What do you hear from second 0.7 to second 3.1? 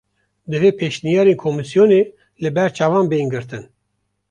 pêşniyarên komîsyonê li ber çavan